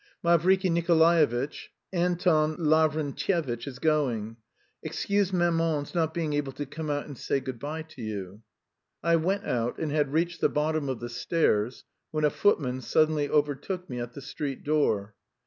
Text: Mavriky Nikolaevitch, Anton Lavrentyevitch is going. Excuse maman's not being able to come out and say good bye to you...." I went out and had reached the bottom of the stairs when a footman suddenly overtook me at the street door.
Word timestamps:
Mavriky 0.23 0.67
Nikolaevitch, 0.71 1.69
Anton 1.93 2.57
Lavrentyevitch 2.57 3.67
is 3.67 3.77
going. 3.77 4.35
Excuse 4.81 5.31
maman's 5.31 5.93
not 5.93 6.11
being 6.11 6.33
able 6.33 6.53
to 6.53 6.65
come 6.65 6.89
out 6.89 7.05
and 7.05 7.15
say 7.15 7.39
good 7.39 7.59
bye 7.59 7.83
to 7.83 8.01
you...." 8.01 8.41
I 9.03 9.17
went 9.17 9.45
out 9.45 9.77
and 9.77 9.91
had 9.91 10.11
reached 10.11 10.41
the 10.41 10.49
bottom 10.49 10.89
of 10.89 11.01
the 11.01 11.09
stairs 11.09 11.83
when 12.09 12.23
a 12.23 12.31
footman 12.31 12.81
suddenly 12.81 13.29
overtook 13.29 13.87
me 13.91 13.99
at 13.99 14.13
the 14.13 14.21
street 14.23 14.63
door. 14.63 15.13